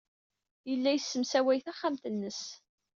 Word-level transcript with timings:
Yella 0.69 0.91
yessemsaway 0.93 1.59
taxxamt-nnes. 1.65 2.41